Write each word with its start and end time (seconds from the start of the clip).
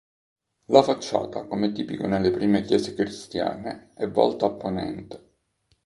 La 0.65 0.81
facciata, 0.81 1.43
come 1.45 1.71
tipico 1.73 2.07
nelle 2.07 2.31
prime 2.31 2.63
chiese 2.63 2.95
cristiane, 2.95 3.91
è 3.93 4.07
volta 4.09 4.47
a 4.47 4.49
ponente. 4.49 5.29